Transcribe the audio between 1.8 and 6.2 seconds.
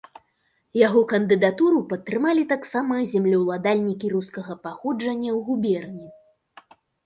падтрымалі таксама землеўладальнікі рускага паходжання ў губерні.